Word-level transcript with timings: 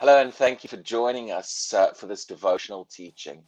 Hello, 0.00 0.18
and 0.20 0.32
thank 0.34 0.64
you 0.64 0.68
for 0.70 0.82
joining 0.82 1.30
us 1.30 1.74
uh, 1.74 1.92
for 1.94 2.08
this 2.08 2.26
devotional 2.26 2.86
teaching. 2.96 3.42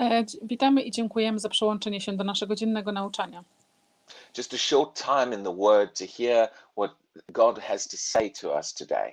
E, 0.00 0.24
Witamy 0.42 0.82
i 0.82 0.90
dziękujemy 0.90 1.38
za 1.38 1.48
przyłączenie 1.48 2.00
się 2.00 2.12
do 2.12 2.24
naszego 2.24 2.54
dziennego 2.54 2.92
nauczania. 2.92 3.44
Just 4.38 4.54
a 4.54 4.58
short 4.58 5.02
time 5.04 5.36
in 5.36 5.44
the 5.44 5.56
Word 5.56 5.98
to 5.98 6.04
hear 6.18 6.48
what 6.76 6.90
God 7.32 7.58
has 7.58 7.88
to 7.88 7.96
say 7.96 8.30
to 8.30 8.54
us 8.56 8.74
today. 8.74 9.12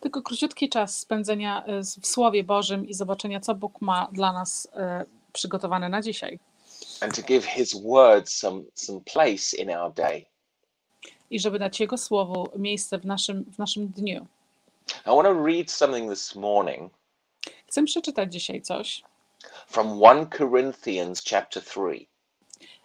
Tylko 0.00 0.22
króciutki 0.22 0.68
czas 0.68 0.98
spędzenia 0.98 1.64
e, 1.66 1.84
z- 1.84 1.98
w 1.98 2.06
Słowie 2.06 2.44
Bożym 2.44 2.88
i 2.88 2.94
zobaczenia, 2.94 3.40
co 3.40 3.54
Bóg 3.54 3.80
ma 3.80 4.08
dla 4.12 4.32
nas 4.32 4.68
e, 4.74 5.04
przygotowane 5.32 5.88
na 5.88 6.02
dzisiaj. 6.02 6.38
and 7.00 7.16
to 7.16 7.22
give 7.22 7.46
His 7.46 7.82
Word 7.82 8.30
some, 8.30 8.62
some 8.74 9.00
place 9.00 9.56
in 9.58 9.70
our 9.70 9.92
day. 9.94 10.24
I 11.30 11.40
żeby 11.40 11.58
dać 11.58 11.80
Jego 11.80 11.98
Słowu 11.98 12.48
miejsce 12.58 12.98
w 12.98 13.04
naszym, 13.06 13.44
w 13.44 13.58
naszym 13.58 13.88
dniu. 13.88 14.26
I 15.06 15.10
want 15.10 15.26
to 15.28 15.34
read 15.44 15.70
something 15.70 16.10
this 16.10 16.34
morning 16.34 16.92
Chcę 17.66 17.82
przeczytać 17.84 18.32
dzisiaj 18.32 18.62
coś 18.62 19.02
from 19.66 20.00
1 20.00 20.26
Corinthians 20.38 21.22
chapter 21.30 21.62
3, 21.64 22.06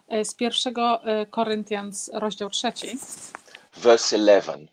e, 0.08 0.24
z 0.24 0.34
pierwszego 0.34 1.04
e, 1.04 1.26
Koryntians, 1.26 2.10
rozdział 2.14 2.50
trzeci, 2.50 2.98
verse 3.76 4.16
11. 4.16 4.66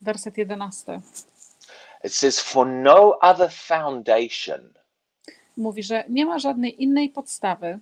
werset 0.00 0.38
jedenasty. 0.38 1.00
It 2.04 2.14
says, 2.14 2.40
For 2.40 2.66
no 2.66 3.18
other 3.18 3.50
foundation 3.52 4.72
Mówi, 5.56 5.82
że 5.82 6.04
nie 6.08 6.26
ma 6.26 6.38
żadnej 6.38 6.82
innej 6.82 7.08
podstawy, 7.10 7.78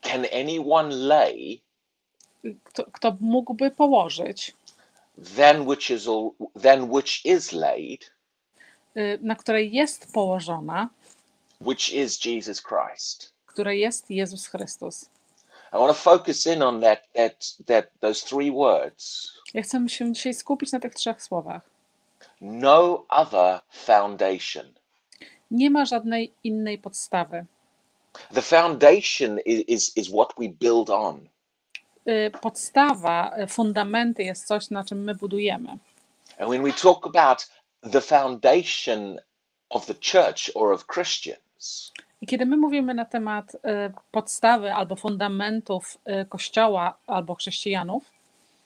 can 0.00 0.26
anyone 0.42 0.94
lay 0.96 1.60
kto, 2.64 2.84
kto 2.92 3.16
mógłby 3.20 3.70
położyć, 3.70 4.52
than 5.36 5.66
which 5.68 5.90
is, 5.90 6.08
al- 6.08 6.30
than 6.62 6.90
which 6.90 7.26
is 7.26 7.52
laid, 7.52 8.13
na 9.20 9.34
której 9.36 9.72
jest 9.72 10.12
położona, 10.12 10.88
which 11.60 11.92
is 11.92 12.24
Jesus 12.24 12.62
Christ. 12.62 13.32
której 13.46 13.80
jest 13.80 14.10
Jezus 14.10 14.46
Chrystus. 14.46 15.10
I 15.72 15.76
want 15.76 15.88
to 15.96 16.02
focus 16.02 16.46
in 16.46 16.62
on 16.62 16.80
that, 16.80 17.08
that, 17.14 17.56
that, 17.66 17.86
those 18.00 18.26
three 18.26 18.50
words. 18.52 19.32
Ja 19.54 19.62
chcę 19.62 19.88
się 19.88 20.12
dzisiaj 20.12 20.34
skupić 20.34 20.72
na 20.72 20.80
tych 20.80 20.94
trzech 20.94 21.22
słowach. 21.22 21.62
No 22.40 23.04
other 23.08 23.60
foundation. 23.70 24.72
Nie 25.50 25.70
ma 25.70 25.84
żadnej 25.84 26.32
innej 26.44 26.78
podstawy. 26.78 27.46
The 28.34 28.42
foundation 28.42 29.38
is, 29.46 29.64
is, 29.68 29.96
is 29.96 30.08
what 30.08 30.28
we 30.38 30.48
build 30.48 30.90
on. 30.90 31.28
Y, 32.08 32.30
Podstawa, 32.40 33.38
y, 33.38 33.46
fundamenty 33.46 34.22
jest 34.22 34.46
coś, 34.46 34.70
na 34.70 34.84
czym 34.84 35.04
my 35.04 35.14
budujemy. 35.14 35.78
And 36.38 36.50
when 36.50 36.62
we 36.62 36.72
talk 36.72 37.06
about 37.06 37.48
the 37.84 38.00
foundation 38.00 39.20
of 39.70 39.86
the 39.86 39.94
church 39.94 40.50
or 40.54 40.72
of 40.72 40.86
Christians, 40.86 41.92
I 42.20 42.26
kiedy 42.26 42.46
my 42.46 42.56
mówimy 42.56 42.94
na 42.94 43.04
temat 43.04 43.54
y, 43.54 43.58
podstawy 44.10 44.74
albo 44.74 44.96
fundamentów 44.96 45.98
y, 46.22 46.26
Kościoła 46.26 46.98
albo 47.06 47.34
chrześcijanów, 47.34 48.02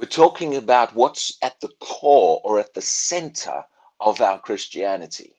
we're 0.01 0.17
talking 0.17 0.57
about 0.57 0.91
what's 0.91 1.39
at 1.41 1.59
the 1.59 1.69
core 1.79 2.41
or 2.43 2.61
at 2.61 2.73
the 2.73 2.83
center 2.83 3.63
of 3.99 4.21
our 4.21 4.43
Christianity. 4.43 5.31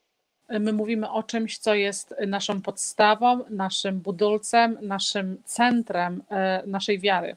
y, 0.53 0.59
my 0.59 0.73
mówimy 0.73 1.09
o 1.09 1.23
czymś, 1.23 1.57
co 1.57 1.73
jest 1.73 2.15
naszą 2.27 2.61
podstawą, 2.61 3.39
naszym 3.49 3.99
budulcem, 3.99 4.77
naszym 4.81 5.41
centrem 5.45 6.23
naszej 6.65 6.99
wiary. 6.99 7.35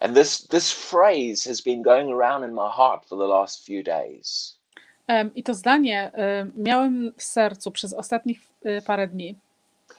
And 0.00 0.14
this, 0.14 0.46
this 0.48 0.72
phrase 0.72 1.44
has 1.46 1.60
been 1.60 1.82
going 1.82 2.10
around 2.10 2.44
in 2.44 2.54
my 2.54 2.68
heart 2.68 3.06
for 3.06 3.18
the 3.18 3.26
last 3.26 3.66
few 3.66 3.82
days. 3.82 4.56
I 5.34 5.42
to 5.42 5.54
zdanie 5.54 6.12
miałem 6.56 7.12
w 7.16 7.22
sercu 7.22 7.70
przez 7.70 7.92
ostatnich 7.92 8.40
y, 8.66 8.82
parę 8.86 9.08
dni. 9.08 9.34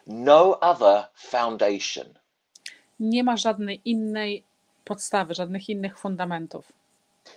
No 0.07 0.59
other 0.59 1.03
foundation. 1.15 2.07
Nie 2.99 3.23
ma 3.23 3.37
żadnej 3.37 3.81
innej 3.85 4.43
podstawy, 4.85 5.33
żadnych 5.33 5.69
innych 5.69 5.99
fundamentów. 5.99 6.71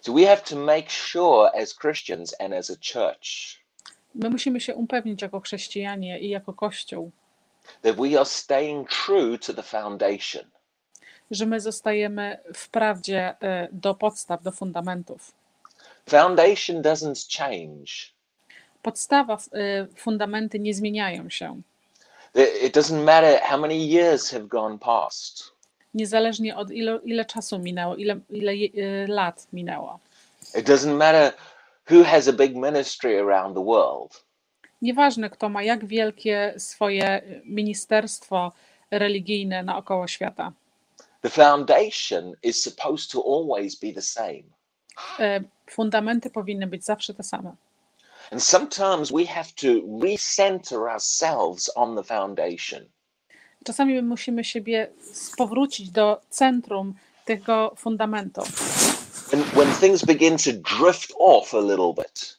So 0.00 0.12
we 0.12 0.26
have 0.26 0.40
to 0.42 0.56
make 0.56 0.90
sure 0.90 1.50
as 1.62 1.74
Christians 1.74 2.34
and 2.40 2.54
as 2.54 2.70
a 2.70 2.74
church 2.92 3.60
My 4.14 4.30
musimy 4.30 4.60
się 4.60 4.74
upewnić 4.74 5.22
jako 5.22 5.40
chrześcijanie 5.40 6.18
i 6.20 6.28
jako 6.28 6.52
Kościół, 6.52 7.10
that 7.82 7.96
we 7.96 8.16
are 8.16 8.24
staying 8.24 8.88
true 9.06 9.38
to 9.38 9.54
the 9.54 9.62
foundation. 9.62 10.44
że 11.30 11.46
my 11.46 11.60
zostajemy 11.60 12.38
w 12.54 12.68
prawdzie 12.68 13.30
y, 13.30 13.68
do 13.72 13.94
podstaw, 13.94 14.42
do 14.42 14.52
fundamentów. 14.52 15.32
Foundation 16.06 16.82
doesn't 16.82 17.38
change. 17.38 18.12
Podstawa, 18.82 19.36
y, 19.36 19.86
fundamenty 19.96 20.58
nie 20.60 20.74
zmieniają 20.74 21.30
się, 21.30 21.60
It 22.62 22.76
doesn't 22.76 23.04
matter 23.04 23.40
how 23.42 23.58
many 23.60 23.74
years 23.88 24.30
have 24.30 24.46
gone 24.48 24.78
past. 24.78 25.52
niezależnie 25.94 26.56
od 26.56 26.70
ile, 26.70 26.98
ile 27.04 27.24
czasu 27.24 27.58
minęło, 27.58 27.96
ile, 27.96 28.16
ile 28.30 28.52
y, 28.52 29.06
lat 29.08 29.46
minęło. 29.52 29.98
It 30.58 30.66
doesn't 30.68 30.96
matter 30.96 31.32
who 31.90 32.04
has 32.04 32.28
a 32.28 32.32
big 32.32 32.56
ministry 32.56 33.20
around 33.20 33.54
the 33.56 33.64
world. 33.64 34.24
Nieważne, 34.82 35.30
kto 35.30 35.48
ma 35.48 35.62
jak 35.62 35.84
wielkie 35.86 36.54
swoje 36.58 37.22
ministerstwo 37.44 38.52
religijne 38.90 39.62
naokoło 39.62 40.08
świata. 40.08 40.52
The 41.20 41.28
foundation 41.30 42.32
is 42.42 42.62
supposed 42.62 43.10
to 43.10 43.22
always 43.24 43.76
be 43.80 43.92
the 43.92 44.02
same. 44.02 44.42
Y, 45.20 45.44
Fundamenty 45.70 46.30
powinny 46.30 46.66
być 46.66 46.84
zawsze 46.84 47.14
te 47.14 47.22
same. 47.22 47.52
And 48.32 48.42
sometimes 48.44 49.12
we 49.12 49.26
have 49.26 49.48
to 49.56 49.66
recenter 50.02 50.78
ourselves 50.88 51.70
on 51.74 51.96
the 51.96 52.02
foundation. 52.02 52.84
Czasami 53.64 53.94
my 53.94 54.02
musimy 54.02 54.44
siebie 54.44 54.88
powrócić 55.36 55.90
do 55.90 56.20
centrum 56.30 56.94
tego 57.24 57.74
fundamentu. 57.76 58.42
When, 59.32 59.42
when 59.54 59.72
things 59.74 60.04
begin 60.04 60.36
to 60.38 60.50
drift 60.78 61.12
off 61.18 61.54
a 61.54 61.60
little 61.60 61.94
bit, 61.96 62.38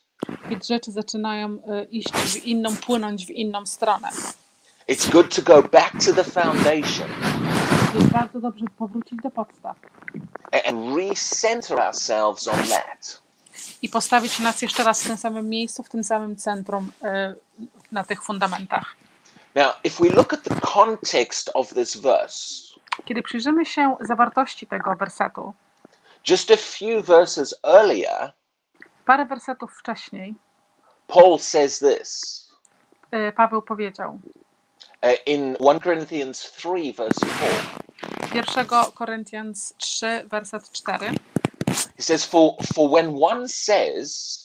Kiedy 0.50 0.66
rzeczy 0.66 0.92
zaczynają 0.92 1.50
y, 1.56 1.60
iść 1.92 2.12
w 2.12 2.46
inną, 2.46 2.76
płynąć 2.78 3.26
w 3.26 3.30
inną 3.30 3.66
stronę. 3.66 4.10
it's 4.90 5.12
good 5.12 5.36
to 5.36 5.42
go 5.42 5.62
back 5.64 5.92
to 6.06 6.14
the 6.14 6.24
foundation 6.24 7.10
Jest 7.96 8.08
bardzo 8.20 8.40
dobrze 8.40 8.66
powrócić 8.78 9.20
do 9.24 9.32
podstaw 9.32 9.78
a- 10.52 10.70
and 10.70 10.98
recenter 10.98 11.80
ourselves 11.80 12.48
on 12.48 12.56
that. 12.68 13.22
i 13.82 13.90
postawić 13.90 14.40
nas 14.40 14.62
jeszcze 14.62 14.84
raz 14.84 15.04
w 15.04 15.08
tym 15.08 15.18
samym 15.18 15.50
miejscu, 15.50 15.84
w 15.84 15.90
tym 15.90 16.04
samym 16.04 16.36
centrum, 16.36 16.92
y, 17.04 17.36
na 17.92 18.04
tych 18.04 18.24
fundamentach. 18.24 18.96
Now, 19.56 19.74
if 19.84 20.04
we 20.04 20.10
look 20.10 20.34
at 20.34 20.44
the 20.44 20.56
context 20.62 21.52
of 21.54 21.70
this 21.74 21.98
verse, 21.98 22.72
Kiedy 23.06 23.22
przyjrzymy 23.24 23.66
się 23.66 23.96
zawartości 24.02 24.68
tego 24.68 24.96
wersetu, 24.96 25.54
just 26.30 26.52
a 26.52 26.58
few 26.58 27.06
verses 27.06 27.56
earlier, 27.64 28.34
parę 29.06 29.26
wersetów 29.26 29.74
wcześniej, 29.80 30.36
Paul 31.08 31.40
says 31.40 31.80
this 31.80 32.22
y, 33.16 33.32
Paweł 33.36 33.62
powiedział, 33.62 34.20
in 35.26 35.56
1 35.60 35.80
Corinthians 35.80 36.52
3, 36.52 36.92
verse 36.92 37.20
4. 37.20 37.82
1 38.34 38.92
Koryntians 38.96 39.74
3, 39.78 40.28
werset 40.30 40.70
4, 40.72 41.12
He 41.96 42.02
says, 42.02 42.26
For, 42.26 42.56
for 42.74 42.90
when 42.90 43.14
one 43.14 43.48
says, 43.48 44.38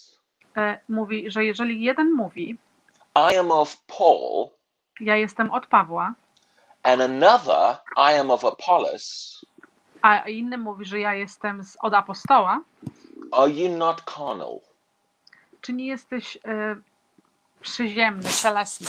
y, 0.57 0.79
mówi, 0.89 1.31
że 1.31 1.45
jeżeli 1.45 1.83
jeden 1.83 2.13
mówi, 2.13 2.57
I 3.15 3.37
am 3.37 3.51
of 3.51 3.77
Paul, 3.87 4.51
ja 5.01 5.17
jestem 5.17 5.51
od 5.51 5.67
Pawła, 5.67 6.15
and 6.83 7.03
another, 7.03 7.79
I 7.97 8.19
am 8.19 8.31
of 8.31 8.45
Apollos, 8.45 9.45
a 10.03 10.29
inny 10.29 10.59
mówi, 10.59 10.85
że 10.85 11.01
ja 11.01 11.15
jestem 11.15 11.65
z, 11.65 11.77
od 11.81 11.95
apostoła, 11.95 12.61
are 13.33 13.51
you 13.51 13.69
not 13.77 14.03
carnal? 14.17 14.61
czy 15.61 15.73
nie 15.73 15.87
jesteś 15.87 16.37
y, 16.37 16.41
przyziemny, 17.61 18.31
cielesny? 18.43 18.87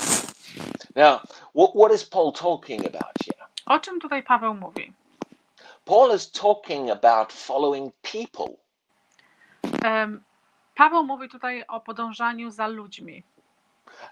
Now, 0.98 1.20
what, 1.54 1.76
what 1.76 1.92
is 1.92 2.04
Paul 2.04 2.32
talking 2.32 2.86
about 2.86 3.14
here? 3.26 3.48
O 3.66 3.80
czym 3.80 4.00
tutaj 4.00 4.24
Paweł 4.24 4.54
mówi? 4.54 4.94
Paul 5.86 6.16
is 6.16 6.32
talking 6.32 6.90
about 6.90 7.34
following 7.34 7.94
people. 8.02 8.48
Em, 9.84 10.24
Paweł 10.76 11.04
mówi 11.04 11.30
tutaj 11.30 11.64
o 11.68 11.80
podążaniu 11.80 12.52
za 12.52 12.68
ludźmi. 12.68 13.24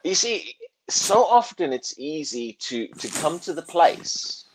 You 0.04 0.16
see, 0.16 0.58
so 0.90 1.30
often 1.30 1.72
it's 1.72 1.96
easy 2.00 2.54
to, 2.54 3.02
to 3.02 3.22
come 3.22 3.40
to 3.40 3.54
the 3.56 3.72
place 3.72 4.46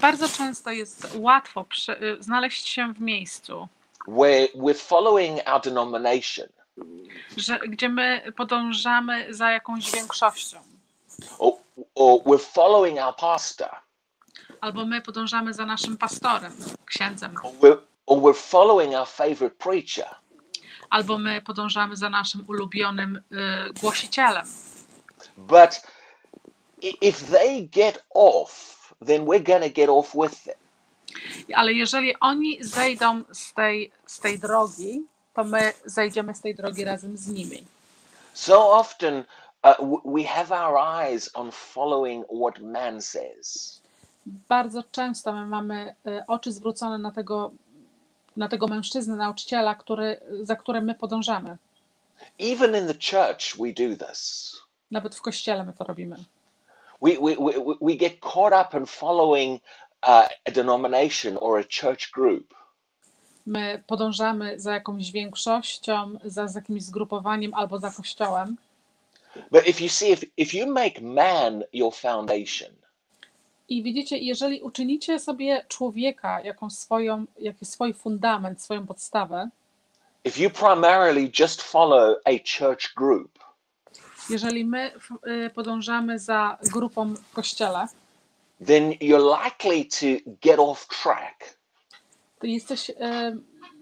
Bardzo 0.00 0.28
często 0.28 0.70
jest 0.70 1.08
łatwo 1.14 1.64
przy, 1.64 1.92
y, 1.92 2.22
znaleźć 2.22 2.68
się 2.68 2.92
w 2.94 3.00
miejscu, 3.00 3.68
where 4.08 4.48
we're 4.54 4.78
following 4.78 5.48
our 5.48 5.60
denomination 5.60 6.46
że, 7.36 7.58
gdzie 7.58 7.88
my 7.88 8.32
podążamy 8.36 9.34
za 9.34 9.50
jakąś 9.50 9.90
większością, 9.90 10.58
or, 11.38 11.52
or 11.94 12.22
we're 12.24 12.52
following 12.52 12.98
our 12.98 13.16
pastor 13.16 13.70
albo 14.60 14.86
my 14.86 15.00
podążamy 15.00 15.54
za 15.54 15.66
naszym 15.66 15.96
pastorem, 15.96 16.52
księdzem, 16.86 17.34
or 17.42 17.52
we're, 17.52 17.78
or 18.06 18.18
we're 18.18 18.48
following 18.50 18.94
our 18.94 19.08
favorite 19.08 19.56
preacher. 19.58 20.08
albo 20.90 21.18
my 21.18 21.42
podążamy 21.42 21.96
za 21.96 22.10
naszym 22.10 22.44
ulubionym 22.48 23.16
y, 23.16 23.72
głosicielem. 23.80 24.46
But 25.36 25.82
if 26.82 27.30
they 27.30 27.68
get 27.68 28.04
off, 28.14 28.76
then 29.06 29.24
we're 29.24 29.60
to 29.60 29.70
get 29.70 29.88
off 29.88 30.14
with 30.14 30.44
them. 30.44 30.54
Ale 31.54 31.72
jeżeli 31.72 32.20
oni 32.20 32.64
zejdą 32.64 33.22
z 33.32 33.52
tej, 33.52 33.92
z 34.06 34.20
tej 34.20 34.38
drogi, 34.38 35.02
to 35.34 35.44
my 35.44 35.72
zejdziemy 35.84 36.34
z 36.34 36.40
tej 36.40 36.54
drogi 36.54 36.84
razem 36.84 37.16
z 37.16 37.28
nimi. 37.28 37.64
So 38.32 38.72
often 38.72 39.24
uh, 39.66 40.00
we 40.04 40.22
have 40.22 40.52
our 40.52 40.78
eyes 40.78 41.30
on 41.34 41.50
following 41.50 42.24
what 42.28 42.60
man 42.60 43.02
says. 43.02 43.80
Bardzo 44.48 44.82
często 44.82 45.32
my 45.32 45.46
mamy 45.46 45.94
y, 46.06 46.22
oczy 46.26 46.52
zwrócone 46.52 46.98
na 46.98 47.10
tego, 47.10 47.50
na 48.36 48.48
tego 48.48 48.66
mężczyznę, 48.66 49.16
nauczyciela, 49.16 49.74
który, 49.74 50.20
za 50.42 50.56
którym 50.56 50.84
my 50.84 50.94
podążamy. 50.94 51.56
Even 52.38 52.76
in 52.76 52.86
the 52.86 52.94
church, 52.94 53.56
we 53.58 53.72
do 53.72 54.06
this. 54.06 54.52
Nawet 54.90 55.14
w 55.16 55.22
kościele 55.22 55.64
my 55.64 55.72
to 55.72 55.84
robimy. 55.84 56.16
We, 57.02 57.10
we, 57.12 57.36
we, 57.36 57.74
we 57.80 57.94
get 57.96 58.20
caught 58.20 58.66
up 58.66 58.78
in 58.78 58.86
following 58.86 59.60
uh, 60.02 60.28
a 60.44 60.50
denomination 60.50 61.36
or 61.40 61.58
a 61.58 61.64
church 61.64 62.10
group. 62.12 62.54
My 63.46 63.82
podążamy 63.86 64.60
za 64.60 64.72
jakąś 64.72 65.12
większością, 65.12 66.18
za, 66.24 66.48
za 66.48 66.58
jakimś 66.58 66.82
zgrupowaniem 66.82 67.54
albo 67.54 67.78
za 67.78 67.90
kościołem. 67.90 68.56
But 69.50 69.68
if 69.68 69.80
you 69.80 69.88
see, 69.88 70.12
if, 70.12 70.24
if 70.36 70.56
you 70.56 70.66
make 70.66 71.00
man 71.00 71.64
your 71.72 71.94
foundation, 71.94 72.70
I 73.68 73.82
widzicie, 73.82 74.18
jeżeli 74.18 74.60
uczynicie 74.60 75.18
sobie 75.18 75.64
człowieka 75.68 76.40
jakąś 76.40 76.72
swoją, 76.72 77.26
jakiś 77.38 77.68
swój 77.68 77.94
fundament, 77.94 78.62
swoją 78.62 78.86
podstawę, 78.86 79.48
if 80.24 80.42
you 80.42 80.50
primarily 80.50 81.30
just 81.38 81.62
follow 81.62 82.16
a 82.24 82.30
church 82.58 82.94
group, 82.96 83.38
jeżeli 84.30 84.64
my 84.64 84.92
y, 85.46 85.50
podążamy 85.50 86.18
za 86.18 86.58
grupą 86.72 87.14
w 87.14 87.32
kościele, 87.32 87.86
then 88.66 88.90
you're 88.92 89.44
likely 89.44 89.84
to 89.84 90.30
get 90.42 90.58
off 90.58 90.88
track. 90.88 91.56
to 92.40 92.46
jesteś, 92.46 92.90
y, 92.90 92.94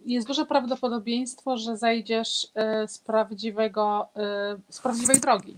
jest 0.04 0.26
duże 0.26 0.46
prawdopodobieństwo, 0.46 1.56
że 1.56 1.76
zejdziesz 1.76 2.44
y, 2.44 2.88
z, 2.88 2.98
prawdziwego, 2.98 4.08
y, 4.68 4.72
z 4.72 4.80
prawdziwej 4.80 5.20
drogi. 5.20 5.56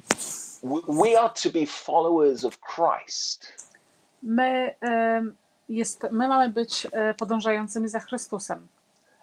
We, 0.89 1.21
are 1.21 1.31
to 1.43 1.51
be 1.51 1.67
followers 1.67 2.45
of 2.45 2.59
Christ. 2.61 3.53
My, 4.23 4.75
y, 5.29 5.33
jest, 5.69 6.03
my 6.11 6.29
mamy 6.29 6.49
być 6.49 6.87
podążającymi 7.19 7.89
za 7.89 8.01
Chrystusem. 8.01 8.69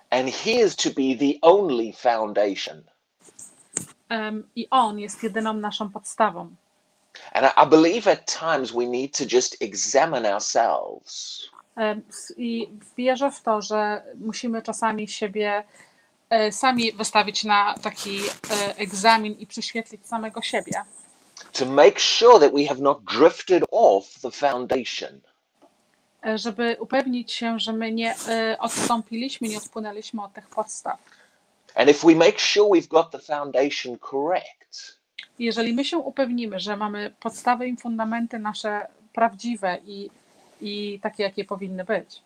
And 0.09 0.29
he 0.29 0.51
is 0.51 0.75
to 0.75 0.89
be 0.89 1.15
the 1.19 1.39
only 1.41 1.93
foundation. 1.93 2.83
I 4.55 4.67
On 4.69 4.99
jest 4.99 5.23
jedyną 5.23 5.53
naszą 5.53 5.89
podstawą. 5.89 6.55
And 7.33 7.45
I, 7.45 7.65
I 7.65 7.69
believe 7.69 8.11
at 8.11 8.25
times 8.25 8.71
we 8.71 8.85
need 8.85 9.17
to 9.17 9.23
just 9.35 9.61
examine 9.61 10.33
ourselves. 10.33 11.49
S- 12.09 12.33
I 12.37 12.69
wierzę 12.97 13.31
w 13.31 13.41
to, 13.41 13.61
że 13.61 14.03
musimy 14.15 14.61
czasami 14.61 15.07
siebie 15.07 15.63
y, 16.47 16.51
sami 16.51 16.91
wystawić 16.91 17.43
na 17.43 17.75
taki 17.81 18.19
y, 18.21 18.29
egzamin 18.77 19.33
i 19.33 19.47
prześwietlić 19.47 20.07
samego 20.07 20.41
siebie, 20.41 20.83
to 21.51 21.65
make 21.65 21.99
sure 21.99 22.39
that 22.39 22.53
we 22.53 22.65
have 22.65 22.79
not 22.81 23.03
drifted 23.03 23.63
off 23.71 24.19
the 24.21 24.31
foundation. 24.31 25.21
żeby 26.35 26.77
upewnić 26.79 27.31
się, 27.33 27.59
że 27.59 27.73
my 27.73 27.91
nie 27.91 28.15
odstąpiliśmy, 28.59 29.47
nie 29.47 29.57
odpłynęliśmy 29.57 30.23
od 30.23 30.33
tych 30.33 30.47
podstaw. 30.49 30.99
And 31.75 31.89
if 31.89 32.07
we 32.07 32.15
make 32.15 32.39
sure 32.39 32.69
we've 32.69 32.87
got 32.87 33.11
the 33.11 33.19
foundation 33.19 33.97
correct, 34.11 34.97
Jeżeli 35.39 35.73
my 35.73 35.85
się 35.85 35.97
upewnimy, 35.97 36.59
że 36.59 36.77
mamy 36.77 37.13
podstawy 37.19 37.67
i 37.67 37.77
fundamenty 37.77 38.39
nasze 38.39 38.87
prawdziwe 39.13 39.77
i, 39.85 40.09
i 40.63 40.99
takie, 40.99 41.23
jakie 41.23 41.45
powinny 41.45 41.83
być, 41.83 42.21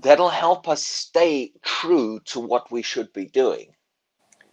that'll 0.00 0.30
help 0.30 0.68
us 0.68 0.86
stay 0.86 1.52
true 1.62 2.20
to 2.32 2.42
what 2.46 2.64
we 2.72 2.82
should 2.82 3.12
be 3.12 3.22
doing. 3.42 3.74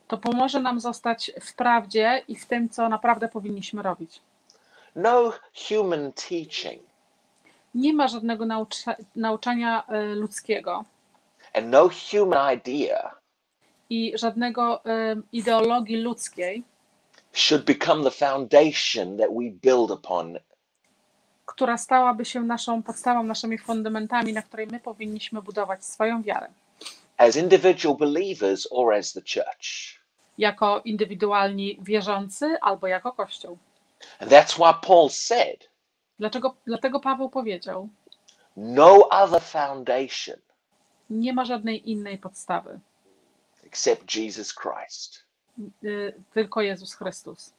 to 0.07 0.17
pomoże 0.17 0.59
nam 0.59 0.79
zostać 0.79 1.31
w 1.41 1.55
prawdzie 1.55 2.23
i 2.27 2.35
w 2.35 2.45
tym, 2.45 2.69
co 2.69 2.89
naprawdę 2.89 3.27
powinniśmy 3.27 3.81
robić. 3.81 4.21
No 4.95 5.33
human 5.67 6.11
teaching 6.13 6.81
Nie 7.75 7.93
ma 7.93 8.07
żadnego 8.07 8.45
naucza, 8.45 8.95
nauczania 9.15 9.83
y, 10.11 10.15
ludzkiego 10.15 10.83
and 11.53 11.67
no 11.67 11.89
human 12.11 12.53
idea 12.57 13.11
i 13.89 14.13
żadnego 14.15 14.81
y, 14.85 15.21
ideologii 15.31 15.97
ludzkiej, 15.97 16.63
should 17.33 17.65
become 17.65 18.03
the 18.03 18.11
foundation 18.11 19.17
that 19.17 19.29
we 19.29 19.49
build 19.61 19.91
upon 19.91 20.37
która 21.45 21.77
stałaby 21.77 22.25
się 22.25 22.41
naszą 22.43 22.83
podstawą, 22.83 23.23
naszymi 23.23 23.57
fundamentami, 23.57 24.33
na 24.33 24.41
której 24.41 24.67
my 24.67 24.79
powinniśmy 24.79 25.41
budować 25.41 25.85
swoją 25.85 26.21
wiarę. 26.23 26.47
as 27.17 27.35
individual 27.35 27.97
believers 27.97 28.67
or 28.71 28.93
as 28.93 29.13
the 29.13 29.21
church. 29.21 29.99
Jako 30.37 30.81
indywidualni 30.85 31.77
wierzący 31.81 32.57
albo 32.61 32.87
jako 32.87 33.11
Kościół. 33.11 33.57
And 34.19 34.31
that's 34.31 34.55
why 34.57 34.73
Paul 34.87 35.09
said, 35.09 35.69
Dlaczego, 36.19 36.55
dlatego 36.67 36.99
Paweł 36.99 37.29
powiedział, 37.29 37.89
no 38.57 39.09
other 39.09 39.41
foundation 39.41 40.35
nie 41.09 41.33
ma 41.33 41.45
żadnej 41.45 41.89
innej 41.91 42.17
podstawy, 42.17 42.79
except 43.63 44.15
Jesus 44.15 44.53
Christ. 44.55 45.23
y, 45.83 46.13
tylko 46.33 46.61
Jezus 46.61 46.93
Chrystus. 46.95 47.53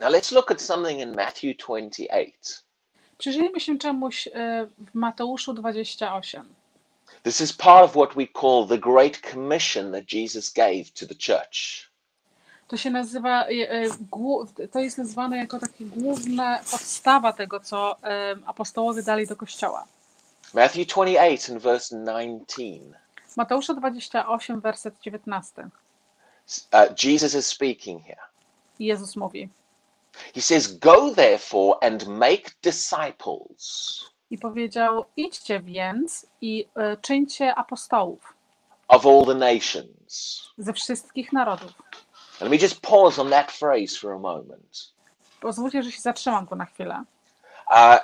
Now 0.00 0.10
let's 0.10 0.32
look 0.34 0.50
at 0.50 0.62
something 0.62 1.00
in 1.00 1.14
Matthew 1.14 1.56
28. 1.66 2.62
Przyjrzyjmy 3.18 3.60
się 3.60 3.78
czemuś 3.78 4.26
y, 4.26 4.30
w 4.78 4.94
Mateuszu 4.94 5.52
28. 5.52 6.44
This 7.22 7.40
is 7.40 7.52
part 7.52 7.84
of 7.84 7.90
what 7.90 8.14
we 8.14 8.26
call 8.40 8.66
the 8.68 8.78
Great 8.78 9.20
Commission 9.32 9.92
that 9.92 10.12
Jesus 10.12 10.52
gave 10.52 10.84
to 10.84 11.06
the 11.06 11.14
church. 11.14 11.86
To 12.68 12.76
się 12.76 12.90
nazywa, 12.90 13.48
y, 13.50 13.88
głó- 14.10 14.68
to 14.72 14.80
jest 14.80 14.98
nazwane 14.98 15.36
jako 15.38 15.58
taka 15.58 15.72
główna 15.80 16.60
podstawa 16.70 17.32
tego, 17.32 17.60
co 17.60 17.96
apostołowie 18.46 19.02
dali 19.02 19.26
do 19.26 19.36
Kościoła. 19.36 19.84
Matthew 20.54 20.86
28 20.86 21.54
and 21.54 21.62
verse 21.62 21.96
19. 21.96 22.62
Mateusza 23.36 23.74
28, 23.74 24.60
werset 24.60 24.94
19. 25.00 25.62
Uh, 26.72 27.04
Jesus 27.04 27.34
is 27.34 27.46
speaking 27.46 28.02
here. 28.04 28.20
Jezus 28.78 29.16
mówi, 29.16 29.48
He 30.34 30.40
says, 30.40 30.78
Go 30.78 31.14
therefore 31.14 31.78
and 31.82 32.06
make 32.06 32.50
disciples 32.62 34.00
i 34.30 34.38
powiedział, 34.38 35.04
idźcie 35.16 35.60
więc 35.60 36.26
i 36.40 36.68
y, 36.94 36.96
czyńcie 37.02 37.54
apostołów 37.54 38.34
of 38.88 39.06
all 39.06 39.24
the 39.26 39.34
nations. 39.34 40.42
ze 40.58 40.72
wszystkich 40.72 41.32
narodów. 41.32 41.72
And 42.40 42.40
let 42.40 42.50
me 42.50 42.56
just 42.56 42.80
pause 42.80 43.22
on 43.22 43.30
that 43.30 43.52
phrase 43.52 43.98
for 44.00 44.12
a 44.12 44.18
moment. 44.18 44.92
Pozwólcie, 45.40 45.82
że 45.82 45.92
się 45.92 46.00
zatrzymam 46.00 46.46
tu 46.46 46.56
na 46.56 46.64
chwilę. 46.66 47.04
Uh, 47.70 47.98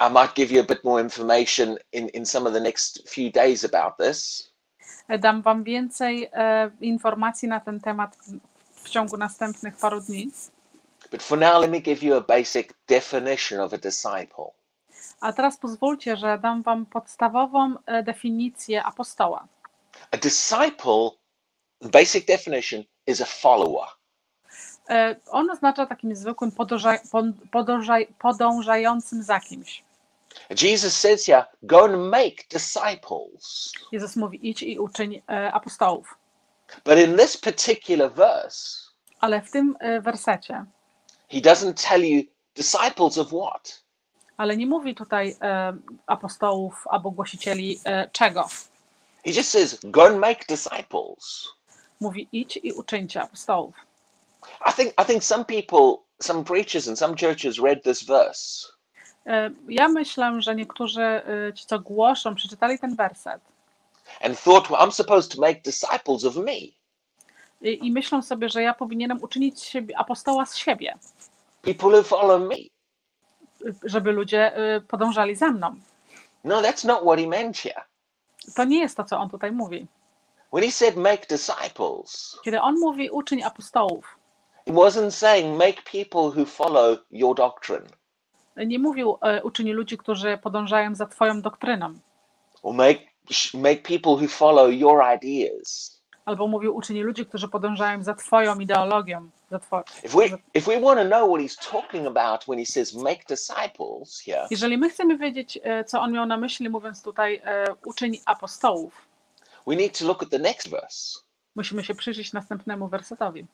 I 0.00 0.12
might 0.12 0.34
give 0.34 0.50
you 0.50 0.60
a 0.60 0.64
bit 0.64 0.84
more 0.84 1.02
information 1.02 1.76
in, 1.92 2.08
in 2.08 2.26
some 2.26 2.48
of 2.48 2.54
the 2.54 2.60
next 2.60 3.08
few 3.08 3.30
days 3.30 3.64
about 3.64 3.96
this. 3.96 4.50
Dam 5.18 5.42
Wam 5.42 5.64
więcej 5.64 6.28
e, 6.32 6.70
informacji 6.80 7.48
na 7.48 7.60
ten 7.60 7.80
temat 7.80 8.16
w, 8.16 8.38
w 8.84 8.88
ciągu 8.88 9.16
następnych 9.16 9.76
paru 9.76 10.00
dni. 10.00 10.30
But 11.10 11.22
for 11.22 11.38
now, 11.38 11.60
let 11.60 11.70
me 11.70 11.80
give 11.80 12.02
you 12.06 12.16
a 12.16 12.20
basic 12.20 12.74
definition 12.88 13.60
of 13.60 13.72
a 13.72 13.78
disciple. 13.78 14.52
A 15.20 15.32
teraz 15.32 15.56
pozwólcie, 15.56 16.16
że 16.16 16.38
dam 16.38 16.62
Wam 16.62 16.86
podstawową 16.86 17.74
e, 17.86 18.02
definicję 18.02 18.84
apostoła. 18.84 19.48
A 20.10 20.16
disciple, 20.16 21.10
basic 21.80 22.24
definition, 22.26 22.84
is 23.06 23.20
a 23.20 23.24
follower. 23.24 23.86
E, 24.90 25.16
on 25.30 25.50
oznacza 25.50 25.86
takim 25.86 26.16
zwykłym 26.16 26.52
podąża, 26.52 26.98
pod- 27.12 27.50
podąża, 27.50 27.96
podążającym 28.18 29.22
za 29.22 29.40
kimś. 29.40 29.84
Jesus 30.62 30.96
says 30.96 31.26
here, 31.26 31.44
go 31.62 31.84
and 31.84 31.96
make 32.10 32.48
disciples. 32.50 33.72
Jezus 33.92 34.16
mówi, 34.16 34.48
idź 34.48 34.62
i 34.62 34.78
uczyń 34.78 35.22
e, 35.28 35.52
apostołów. 35.52 36.18
But 36.84 36.98
in 36.98 37.16
this 37.16 37.36
particular 37.36 38.12
verse, 38.12 38.90
Ale 39.20 39.42
w 39.42 39.50
tym 39.50 39.76
wersecie, 40.00 40.64
he 41.30 41.40
doesn't 41.40 41.88
tell 41.88 42.04
you 42.04 42.22
disciples 42.54 43.18
of 43.18 43.28
what? 43.28 43.82
ale 44.36 44.56
nie 44.56 44.66
mówi 44.66 44.94
tutaj 44.94 45.36
e, 45.42 45.76
apostołów 46.06 46.84
albo 46.90 47.10
głosicieli 47.10 47.80
e, 47.84 48.08
czego. 48.12 48.48
He 49.24 49.32
just 49.32 49.50
says, 49.50 49.78
go 49.84 50.06
and 50.06 50.18
make 50.18 50.46
disciples. 50.46 51.48
Mówi, 52.00 52.28
idź 52.32 52.60
i 52.62 52.72
uczyńcie 52.72 53.22
apostołów. 53.22 53.74
I 54.70 54.72
think 54.72 54.92
I 55.02 55.04
think 55.04 55.24
some 55.24 55.44
people, 55.44 55.96
some 56.20 56.44
preachers 56.44 56.88
and 56.88 56.98
some 56.98 57.14
churches 57.16 57.58
read 57.58 57.82
this 57.82 58.04
verse 58.04 58.68
E, 59.26 59.50
Ja 59.68 59.88
myślę, 59.88 60.42
że 60.42 60.54
niektórzy 60.54 61.02
e, 61.02 61.52
ci, 61.54 61.66
co 61.66 61.80
głoszą, 61.80 62.34
przeczytali 62.34 62.78
ten 62.78 62.96
werset 62.96 63.42
and 64.20 64.42
thought, 64.42 64.70
well, 64.70 64.80
I'm 64.80 64.92
supposed 64.92 65.32
to 65.34 65.40
make 65.40 65.62
disciples 65.62 66.24
of 66.24 66.36
me. 66.36 66.52
i, 67.62 67.86
i 67.86 67.92
myślą 67.92 68.22
sobie, 68.22 68.48
że 68.48 68.62
ja 68.62 68.74
powinienem 68.74 69.22
uczynić 69.22 69.72
apostoła 69.96 70.46
z 70.46 70.56
siebie, 70.56 70.98
people 71.62 71.88
who 71.88 72.02
follow 72.02 72.40
me. 72.48 72.56
żeby 73.84 74.12
ludzie 74.12 74.58
y, 74.76 74.80
podążali 74.80 75.36
za 75.36 75.50
mną. 75.50 75.74
No, 76.44 76.62
that's 76.62 76.86
not 76.86 77.02
what 77.02 77.18
he 77.18 77.26
meant 77.26 77.58
here. 77.58 77.84
To 78.56 78.64
nie 78.64 78.78
jest 78.80 78.96
to, 78.96 79.04
co 79.04 79.18
on 79.18 79.30
tutaj 79.30 79.52
mówi. 79.52 79.86
When 80.52 80.64
he 80.64 80.72
said 80.72 80.96
make 80.96 81.26
disciples, 81.26 82.38
Kiedy 82.44 82.60
on 82.60 82.78
mówi 82.78 83.10
uczyń 83.10 83.42
apostołów, 83.42 84.18
he 84.66 84.72
wasn't 84.72 85.10
saying 85.10 85.58
make 85.58 85.82
people 85.82 86.40
who 86.40 86.46
follow 86.46 86.98
your 87.10 87.36
doctrine 87.36 87.86
nie 88.56 88.78
mówił 88.78 89.18
y, 89.38 89.42
uczyń 89.42 89.70
ludzi, 89.70 89.98
którzy 89.98 90.38
podążają 90.38 90.94
za 90.94 91.06
twoją 91.06 91.42
doktryną, 91.42 91.94
or 92.62 92.74
make 92.74 92.98
make 93.54 93.82
people 93.82 94.12
who 94.12 94.28
follow 94.28 94.72
your 94.72 95.02
ideas. 95.16 96.00
albo 96.24 96.46
mówił 96.46 96.76
uczyń 96.76 97.00
ludzi, 97.00 97.26
którzy 97.26 97.48
podążają 97.48 98.02
za 98.02 98.14
twoją 98.14 98.58
ideologią, 98.58 99.30
Jeżeli 104.50 104.78
my 104.78 104.90
chcemy 104.90 105.18
wiedzieć, 105.18 105.58
e, 105.62 105.84
co 105.84 106.00
on 106.00 106.12
miał 106.12 106.26
na 106.26 106.36
myśli, 106.36 106.68
mówiąc 106.68 107.02
tutaj 107.02 107.42
e, 107.44 107.64
uczyń 107.84 108.18
apostołów, 108.26 109.06
we 109.66 109.76
need 109.76 109.98
to 109.98 110.06
look 110.06 110.22
at 110.22 110.30
the 110.30 110.38
next 110.38 110.68
verse. 110.68 111.20
musimy 111.54 111.84
się 111.84 111.94
przyjrzeć 111.94 112.32
następnemu 112.32 112.88
wersetowi. 112.88 113.46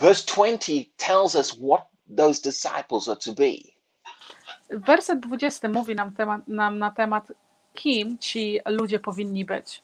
Verse 0.00 0.24
20 0.34 0.72
tells 0.96 1.34
us 1.34 1.50
what 1.50 1.86
those 2.16 2.42
disciples 2.42 3.08
are 3.08 3.16
to 3.16 3.32
be. 3.32 3.74
Werset 4.70 5.20
20 5.20 5.68
mówi 5.68 5.94
nam, 5.94 6.12
temat, 6.12 6.48
nam 6.48 6.78
na 6.78 6.90
temat, 6.90 7.32
kim 7.74 8.18
ci 8.18 8.60
ludzie 8.66 8.98
powinni 8.98 9.44
być. 9.44 9.82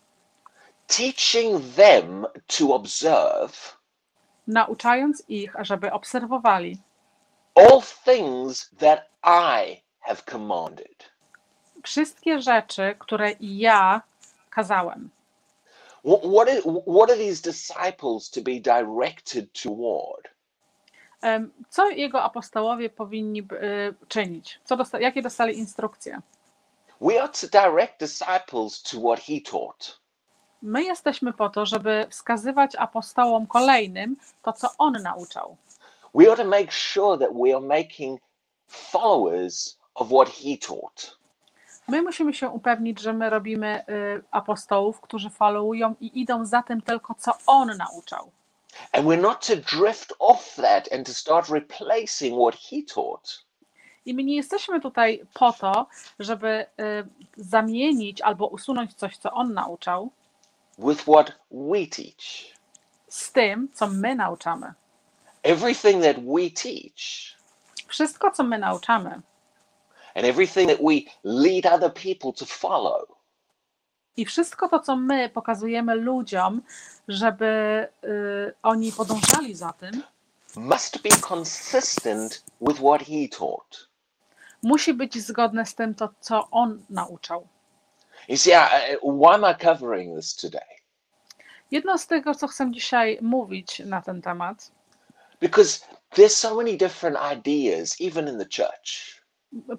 Teaching 0.87 1.75
them 1.77 2.27
to 2.47 2.75
observe 2.75 3.80
Nauczając 4.55 5.23
ich, 5.29 5.53
żeby 5.61 5.93
obserwowali 5.93 6.79
all 7.55 7.83
things 8.05 8.71
that 8.79 9.01
I 9.25 9.83
have 10.01 10.23
commanded. 10.31 11.11
wszystkie 11.85 12.43
rzeczy, 12.43 12.95
które 12.99 13.33
ja 13.41 14.03
kazałem. 14.51 15.11
What, 16.05 16.21
what, 16.23 16.49
is, 16.49 16.65
what 16.87 17.11
are 17.11 17.17
these 17.19 17.43
disciples 17.43 18.31
to 18.31 18.41
be 18.41 18.53
directed 18.61 19.53
toward? 19.63 20.29
Co 21.69 21.89
jego 21.91 22.23
apostołowie 22.23 22.91
powinni 22.91 23.41
y, 23.41 23.95
czynić? 24.09 24.61
Co 24.65 24.77
dosta- 24.77 25.01
jakie 25.01 25.23
dostali 25.23 25.59
instrukcje? 25.59 26.21
We 27.01 27.23
are 27.23 27.29
to 27.29 27.47
direct 27.63 27.99
disciples 28.01 28.83
to 28.83 28.99
what 29.01 29.21
he 29.21 29.41
taught. 29.51 30.01
My 30.63 30.85
jesteśmy 30.85 31.33
po 31.33 31.49
to, 31.49 31.67
żeby 31.67 32.07
wskazywać 32.11 32.77
apostołom 32.77 33.47
kolejnym 33.47 34.17
to, 34.43 34.53
co 34.53 34.69
on 34.79 34.93
nauczał. 34.93 35.57
We 36.15 36.33
are 36.33 36.37
to 36.37 36.45
make 36.45 36.73
sure 36.73 37.19
that 37.19 37.37
we 37.37 37.57
are 37.57 37.67
making 37.67 38.21
followers 38.69 39.79
of 39.95 40.09
what 40.09 40.29
he 40.29 40.57
taught. 40.67 41.21
My 41.89 42.03
musimy 42.03 42.35
się 42.35 42.49
upewnić, 42.49 43.01
że 43.01 43.13
my 43.13 43.31
robimy 43.31 43.85
y, 43.89 44.23
apostołów, 44.31 45.01
którzy 45.01 45.31
followują 45.31 45.95
i 46.01 46.21
idą 46.21 46.47
za 46.47 46.63
tym 46.63 46.83
tylko, 46.83 47.15
co 47.19 47.33
on 47.47 47.77
nauczał. 47.77 48.31
And 48.93 49.07
we're 49.07 49.21
not 49.21 49.47
to 49.47 49.57
drift 49.57 50.15
off 50.19 50.55
that 50.57 50.93
and 50.93 51.07
to 51.07 51.15
start 51.15 51.49
replacing 51.49 52.41
what 52.41 52.55
he 52.55 52.77
taught. 52.95 53.45
I 54.07 54.15
my 54.15 54.25
nie 54.25 54.37
jesteśmy 54.37 54.81
tutaj 54.81 55.23
po 55.35 55.53
to, 55.53 55.87
żeby 56.19 56.67
y, 56.81 57.07
zamienić 57.37 58.21
albo 58.21 58.47
usunąć 58.47 58.95
coś, 58.95 59.17
co 59.17 59.33
on 59.33 59.55
nauczał, 59.55 60.11
with 60.79 61.03
what 61.03 61.33
we 61.51 61.87
teach. 61.87 62.55
z 63.09 63.33
tym, 63.33 63.69
co 63.75 63.87
my 63.87 64.15
nauczamy. 64.15 64.75
Everything 65.43 66.03
that 66.03 66.17
we 66.17 66.51
teach 66.51 67.37
Wszystko, 67.89 68.31
co 68.31 68.43
my 68.43 68.59
nauczamy 68.59 69.21
and 70.15 70.27
everything 70.27 70.69
that 70.71 70.79
we 70.79 70.95
lead 71.25 71.67
other 71.67 71.93
people 71.95 72.33
to 72.33 72.47
follow 72.47 73.21
i 74.17 74.25
wszystko 74.25 74.69
to, 74.69 74.81
co 74.81 74.97
my 74.97 75.29
pokazujemy 75.29 75.95
ludziom, 75.95 76.63
żeby 77.09 77.89
y, 78.05 78.53
oni 78.63 78.93
podążali 78.93 79.55
za 79.55 79.73
tym, 79.73 80.03
must 80.57 81.03
be 81.03 81.11
consistent 81.29 82.45
with 82.61 82.79
what 82.81 83.03
he 83.03 83.29
taught. 83.39 83.89
musi 84.63 84.95
być 84.95 85.23
zgodne 85.23 85.67
z 85.67 85.75
tym, 85.75 85.95
to, 85.95 86.09
co 86.21 86.49
on 86.51 86.83
nauczał. 86.91 87.47
You 88.29 88.37
see, 88.37 88.51
I, 88.53 88.93
I- 88.93 88.97
why 89.03 89.35
am 89.35 89.45
I 89.45 89.55
covering 89.65 90.17
this 90.17 90.37
today? 90.37 90.67
Jedno 91.71 91.99
z 91.99 92.07
tego, 92.07 92.35
co 92.35 92.49
chcę 92.49 92.71
dzisiaj 92.73 93.19
mówić 93.23 93.79
na 93.85 94.03
ten 94.03 94.23
temat, 94.23 94.71
Because 95.41 95.81
there's 96.15 96.29
so 96.35 96.55
many 96.55 96.77
different 96.77 97.17
ideas, 97.39 97.97
even 98.01 98.29
in 98.29 98.39
the 98.39 98.45
church. 98.45 99.21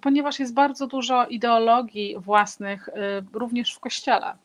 ponieważ 0.02 0.40
jest 0.40 0.54
bardzo 0.54 0.88
dużo 0.88 1.26
ideologii 1.28 2.16
własnych, 2.20 2.88
y, 2.88 2.92
również 3.34 3.76
w 3.76 3.80
kościele. 3.80 4.38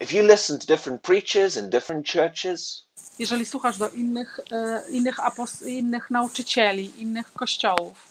If 0.00 0.16
you 0.16 0.22
listen 0.26 0.58
to 0.58 0.66
different 0.66 1.02
preachers 1.02 1.56
in 1.56 1.70
different 1.70 2.06
churches, 2.12 2.84
Jeżeli 3.18 3.46
słuchasz 3.46 3.78
do 3.78 3.88
innych, 3.88 4.40
y, 4.88 4.90
innych, 4.92 5.16
apos- 5.18 5.66
innych 5.68 6.10
nauczycieli, 6.10 7.02
innych 7.02 7.32
kościołów, 7.32 8.10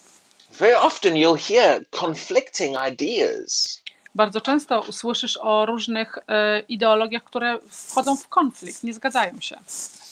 very 0.50 0.78
often 0.78 1.14
you'll 1.14 1.38
hear 1.54 1.84
conflicting 2.00 2.76
ideas. 2.92 3.82
Bardzo 4.14 4.40
często 4.40 4.80
usłyszysz 4.88 5.38
o 5.42 5.66
różnych 5.66 6.18
y, 6.18 6.20
ideologiach, 6.68 7.24
które 7.24 7.58
wchodzą 7.68 8.16
w 8.16 8.28
konflikt, 8.28 8.84
nie 8.84 8.94
zgadzają 8.94 9.40
się. 9.40 9.56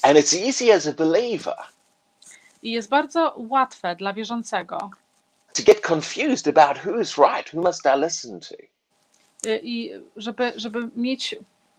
And 0.02 0.18
it's 0.18 0.46
easy 0.46 0.74
as 0.74 0.86
a 0.86 0.92
believer 0.92 1.56
I 2.62 2.72
jest 2.72 2.88
bardzo 2.88 3.34
łatwe 3.36 3.96
dla 3.96 4.12
wierzącego 4.12 4.90
to 5.52 5.62
get 5.62 5.80
confused 5.80 6.48
about 6.48 6.84
who 6.84 7.00
is 7.00 7.18
right, 7.18 7.54
who 7.54 7.62
must 7.62 7.86
I 7.86 8.00
listen 8.00 8.40
to. 8.40 8.54
y, 9.50 9.60
i 9.62 9.90
żeby, 10.16 10.52
żeby 10.56 10.90
mieć, 10.96 11.36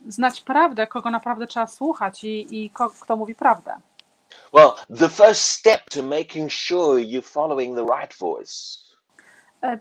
znać 0.07 0.41
prawdę, 0.41 0.87
kogo 0.87 1.11
naprawdę 1.11 1.47
trzeba 1.47 1.67
słuchać 1.67 2.23
i, 2.23 2.63
i 2.63 2.69
ko, 2.69 2.89
kto 2.89 3.15
mówi 3.15 3.35
prawdę. 3.35 3.75
Well, 4.53 4.71
the 4.99 5.09
first 5.09 5.41
step 5.41 5.89
to 5.89 6.03
making 6.03 6.51
sure 6.51 7.01
you're 7.01 7.31
following 7.31 7.75
the 7.75 7.85
right 7.99 8.17
voice 8.17 8.88
E, 8.88 8.88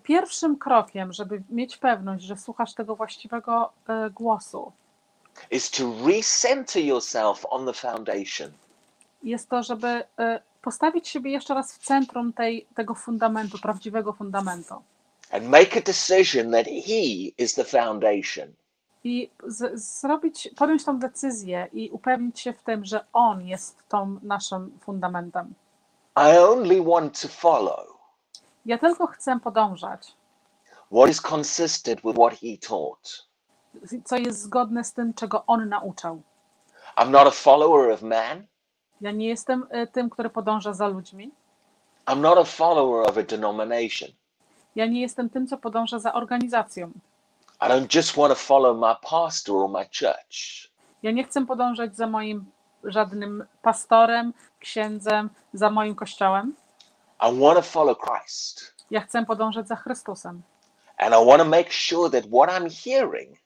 Pierwszym 0.03 0.59
krokiem, 0.59 1.13
żeby 1.13 1.43
mieć 1.51 1.77
pewność, 1.77 2.25
że 2.25 2.37
słuchasz 2.37 2.75
tego 2.75 2.97
właściwego 2.97 3.73
e, 3.89 4.11
głosu, 4.11 4.73
is 5.51 5.71
to 5.71 5.85
recenter 6.07 6.85
yourself 6.85 7.47
on 7.51 7.67
the 7.67 7.73
foundation. 7.73 8.51
jest 9.23 9.49
to, 9.49 9.63
żeby 9.63 9.87
e, 10.19 10.41
postawić 10.63 11.09
siebie 11.09 11.31
jeszcze 11.31 11.55
raz 11.55 11.73
w 11.75 11.79
centrum 11.79 12.33
tej, 12.33 12.67
tego 12.75 12.95
fundamentu, 12.95 13.59
prawdziwego 13.59 14.13
fundamentu. 14.13 14.75
and 15.31 15.45
make 15.45 15.77
a 15.77 15.81
decision 15.81 16.51
that 16.51 16.67
He 16.67 17.33
is 17.39 17.55
the 17.55 17.65
foundation. 17.65 18.49
I 19.05 19.31
z, 19.47 19.81
zrobić, 20.01 20.51
podjąć 20.57 20.85
tą 20.85 20.99
decyzję 20.99 21.69
i 21.73 21.91
upewnić 21.91 22.41
się 22.41 22.53
w 22.53 22.63
tym, 22.63 22.85
że 22.85 23.05
On 23.13 23.47
jest 23.47 23.77
tą 23.89 24.19
naszym 24.23 24.79
fundamentem. 24.81 25.55
I 26.17 26.39
only 26.39 26.85
want 26.85 27.21
to 27.21 27.29
follow 27.29 27.98
Ja 28.69 28.79
tylko 28.79 29.07
chcę 29.07 29.41
podążać, 29.41 30.13
what 30.93 31.11
is 31.11 31.33
consistent 31.33 32.01
with 32.01 32.17
what 32.19 32.33
He 32.41 32.59
taught. 32.69 33.29
co 34.05 34.17
jest 34.17 34.43
zgodne 34.43 34.85
z 34.85 34.93
tym, 34.93 35.15
czego 35.15 35.47
On 35.47 35.69
nauczał. 35.69 36.23
I'm 36.97 37.11
not 37.11 37.27
a 37.27 37.31
follower 37.31 37.91
of 37.93 38.03
man. 38.03 38.47
Ja 39.01 39.11
nie 39.11 39.29
jestem 39.29 39.67
e, 39.71 39.87
tym, 39.87 40.11
który 40.11 40.31
podąża 40.31 40.73
za 40.73 40.89
ludźmi. 40.89 41.31
I'm 42.07 42.21
not 42.21 42.39
a 42.39 42.45
follower 42.45 43.11
of 43.11 43.19
a 43.19 43.23
denomination. 43.23 44.09
Ja 44.75 44.87
nie 44.87 45.01
jestem 45.01 45.31
tym, 45.31 45.47
co 45.47 45.59
podąża 45.59 45.99
za 45.99 46.13
organizacją. 46.13 46.93
I 47.61 47.65
don't 47.65 47.97
just 47.97 48.17
want 48.17 48.33
to 48.33 48.35
follow 48.35 48.79
my 48.79 49.11
pastor 49.11 49.57
or 49.57 49.69
my 49.71 49.85
church. 49.85 50.69
Ja 51.03 51.11
nie 51.11 51.25
chcę 51.25 51.47
podążać 51.47 51.97
za 51.97 52.07
moim 52.07 52.45
żadnym 52.85 53.45
pastorem, 53.63 54.33
księdzem, 54.61 55.31
za 55.53 55.71
moim 55.71 55.95
kościołem. 55.95 56.55
I 57.21 57.41
want 57.41 57.57
to 57.57 57.63
follow 57.63 57.99
Christ. 57.99 58.75
Ja 58.91 59.01
chcę 59.01 59.25
podążać 59.27 59.69
za 59.69 59.77
Chrystusem. 59.77 60.43
And 60.99 61.15
I 61.15 61.27
want 61.27 61.43
to 61.43 61.49
make 61.49 61.73
sure 61.73 62.11
that 62.11 62.25
what 62.31 62.51
I'm 62.51 62.71
hearing 62.85 63.39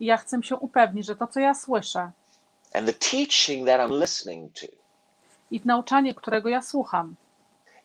I 0.00 0.06
ja 0.06 0.16
chcę 0.16 0.42
się 0.42 0.56
upewnić, 0.56 1.06
że 1.06 1.16
to, 1.16 1.26
co 1.26 1.40
ja 1.40 1.54
słyszę 1.54 2.12
and 2.74 2.86
the 2.86 2.92
teaching 2.92 3.66
that 3.66 3.80
I'm 3.80 4.00
listening 4.00 4.52
to 4.60 4.66
i 5.50 5.60
nauczanie, 5.64 6.14
którego 6.14 6.48
ja 6.48 6.62
słucham, 6.62 7.16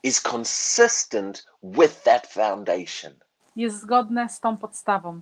is 0.04 0.22
consistent 0.34 1.46
with 1.64 2.04
that 2.04 2.28
foundation 2.28 3.14
jest 3.56 3.82
zgodne 3.82 4.30
z 4.30 4.40
tą 4.40 4.58
podstawą 4.58 5.22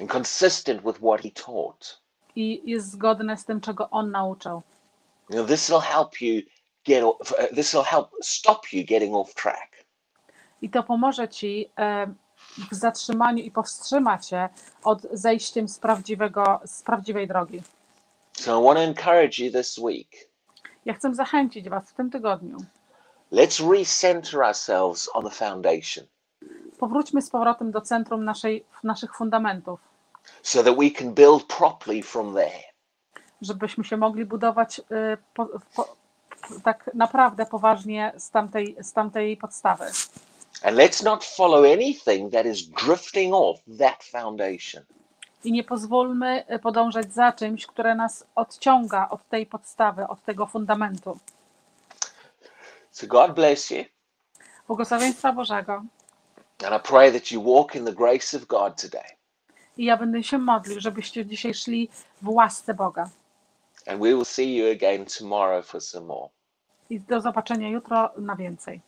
and 0.00 0.14
consistent 0.14 0.82
with 0.82 0.98
what 0.98 1.20
He 1.22 1.30
taught. 1.30 2.00
i 2.36 2.62
jest 2.70 2.90
zgodne 2.90 3.36
z 3.36 3.44
tym, 3.44 3.60
czego 3.60 3.90
On 3.90 4.10
nauczał. 4.10 4.62
You 5.30 5.36
know, 5.36 5.48
this 5.48 5.68
will 5.70 5.80
help 5.80 6.20
you 6.20 6.42
get. 6.86 7.04
o- 7.04 7.18
f- 7.20 7.32
uh, 7.32 7.56
This 7.56 7.72
will 7.74 7.84
help 7.84 8.08
stop 8.22 8.72
you 8.72 8.84
getting 8.86 9.14
off 9.14 9.34
track. 9.34 9.84
I 10.62 10.70
to 10.70 10.82
pomoże 10.82 11.28
ci 11.28 11.70
e, 11.78 12.06
w 12.72 12.74
zatrzymaniu 12.74 13.44
i 13.44 13.50
powstrzyma 13.50 14.18
cię 14.18 14.48
od 14.84 15.02
zejściem 15.12 15.68
z, 15.68 15.78
prawdziwego, 15.78 16.60
z 16.66 16.82
prawdziwej 16.82 17.28
drogi. 17.28 17.62
So 18.32 18.60
I 18.60 18.64
want 18.64 18.76
to 18.78 18.82
encourage 18.84 19.44
you 19.44 19.52
this 19.52 19.78
week. 19.78 20.08
Ja 20.84 20.94
chcę 20.94 21.14
zachęcić 21.14 21.68
Was 21.68 21.90
w 21.90 21.94
tym 21.94 22.10
tygodniu. 22.10 22.56
Let's 23.32 23.72
recenter 23.72 24.42
ourselves 24.42 25.10
on 25.14 25.24
the 25.24 25.30
foundation 25.30 26.06
Powróćmy 26.78 27.22
z 27.22 27.30
powrotem 27.30 27.70
do 27.70 27.80
centrum 27.80 28.24
naszej, 28.24 28.64
naszych 28.82 29.16
fundamentów, 29.16 29.80
so 30.42 30.62
that 30.62 30.76
we 30.78 30.90
can 30.90 31.14
build 31.14 31.44
properly 31.46 32.02
from 32.02 32.34
there. 32.34 32.62
żebyśmy 33.42 33.84
się 33.84 33.96
mogli 33.96 34.24
budować 34.24 34.78
y, 34.78 34.82
po, 35.34 35.46
po, 35.76 35.96
tak 36.64 36.90
naprawdę 36.94 37.46
poważnie 37.46 38.12
z 38.16 38.30
tamtej, 38.30 38.76
z 38.80 38.92
tamtej 38.92 39.36
podstawy. 39.36 39.84
And 40.62 40.76
let's 40.76 41.04
not 41.04 41.24
follow 41.24 41.64
anything 41.64 42.32
that 42.32 42.46
is 42.46 42.68
drifting 42.68 43.34
off 43.34 43.60
that 43.78 44.04
foundation. 44.04 44.82
I 45.44 45.52
nie 45.52 45.64
pozwólmy 45.64 46.44
y, 46.54 46.58
podążać 46.58 47.12
za 47.12 47.32
czymś, 47.32 47.66
które 47.66 47.94
nas 47.94 48.26
odciąga 48.34 49.08
od 49.08 49.28
tej 49.28 49.46
podstawy, 49.46 50.08
od 50.08 50.24
tego 50.24 50.46
fundamentu. 50.46 51.18
So 52.90 53.06
God 53.06 53.34
bless 53.34 53.70
you. 53.70 53.84
Błogosławieństwa 54.66 55.32
Bożego. 55.32 55.82
And 56.64 56.84
I 56.84 56.88
pray 56.88 57.12
that 57.12 57.32
you 57.32 57.54
walk 57.54 57.74
in 57.74 57.84
the 57.84 57.92
grace 57.92 58.36
of 58.36 58.46
God 58.46 58.82
today. 58.82 59.04
I 59.76 59.84
ja 59.84 59.96
będę 59.96 60.22
się 60.22 60.38
modlił, 60.38 60.80
żebyście 60.80 61.26
dzisiaj 61.26 61.54
szli 61.54 61.88
w 62.22 62.28
łasce 62.28 62.74
Boga. 62.74 63.10
And 63.86 64.00
we 64.00 64.14
will 64.14 64.24
see 64.24 64.56
you 64.56 64.70
again 64.70 65.04
tomorrow 65.18 65.62
for 65.62 65.80
some 65.80 66.06
more. 66.06 66.30
I 66.90 66.98
do 66.98 67.20
zobaczenia 67.20 67.68
jutro 67.68 68.10
na 68.18 68.36
więcej. 68.36 68.80